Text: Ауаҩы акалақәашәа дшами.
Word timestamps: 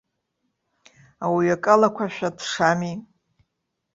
Ауаҩы 1.23 1.51
акалақәашәа 1.55 2.29
дшами. 2.37 2.93